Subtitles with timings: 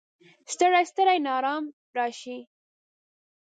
[0.53, 1.63] ستړی، ستړی ناارام
[1.97, 2.37] راشي